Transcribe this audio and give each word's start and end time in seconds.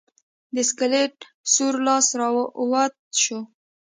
د 0.55 0.57
سکلیټ 0.69 1.15
سور 1.53 1.75
لاس 1.87 2.07
راوت 2.19 2.93
شو. 3.23 3.39